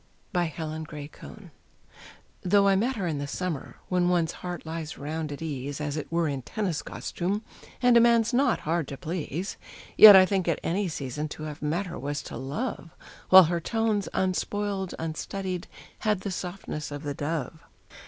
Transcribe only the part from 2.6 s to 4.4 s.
I met her in the summer, when one's